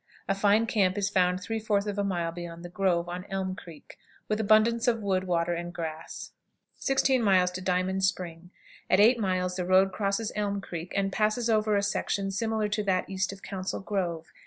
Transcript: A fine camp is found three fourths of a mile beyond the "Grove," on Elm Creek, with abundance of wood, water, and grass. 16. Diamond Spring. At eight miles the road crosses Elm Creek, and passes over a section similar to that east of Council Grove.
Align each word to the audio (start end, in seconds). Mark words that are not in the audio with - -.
A 0.27 0.33
fine 0.33 0.65
camp 0.65 0.97
is 0.97 1.09
found 1.11 1.41
three 1.43 1.59
fourths 1.59 1.85
of 1.85 1.99
a 1.99 2.03
mile 2.03 2.31
beyond 2.31 2.65
the 2.65 2.69
"Grove," 2.69 3.07
on 3.07 3.23
Elm 3.29 3.53
Creek, 3.55 3.99
with 4.27 4.39
abundance 4.39 4.87
of 4.87 5.03
wood, 5.03 5.25
water, 5.25 5.53
and 5.53 5.71
grass. 5.71 6.31
16. 6.79 7.23
Diamond 7.63 8.03
Spring. 8.03 8.49
At 8.89 8.99
eight 8.99 9.19
miles 9.19 9.57
the 9.57 9.63
road 9.63 9.91
crosses 9.91 10.31
Elm 10.35 10.59
Creek, 10.59 10.91
and 10.95 11.11
passes 11.13 11.51
over 11.51 11.75
a 11.75 11.83
section 11.83 12.31
similar 12.31 12.67
to 12.69 12.81
that 12.81 13.11
east 13.11 13.31
of 13.31 13.43
Council 13.43 13.79
Grove. 13.79 14.33